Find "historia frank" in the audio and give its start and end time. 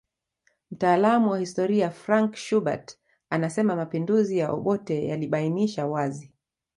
1.39-2.35